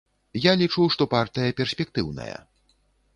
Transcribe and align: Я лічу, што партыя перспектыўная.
Я 0.45 0.53
лічу, 0.61 0.85
што 0.95 1.07
партыя 1.11 1.55
перспектыўная. 1.59 2.35